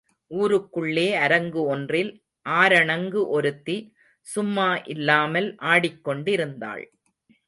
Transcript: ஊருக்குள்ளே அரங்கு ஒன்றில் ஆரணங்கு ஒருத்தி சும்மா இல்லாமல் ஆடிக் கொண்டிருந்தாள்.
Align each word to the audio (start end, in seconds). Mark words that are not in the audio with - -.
ஊருக்குள்ளே 0.31 1.07
அரங்கு 1.15 1.61
ஒன்றில் 1.65 2.09
ஆரணங்கு 2.45 3.21
ஒருத்தி 3.27 3.77
சும்மா 4.27 4.69
இல்லாமல் 4.85 5.49
ஆடிக் 5.65 6.03
கொண்டிருந்தாள். 6.03 6.83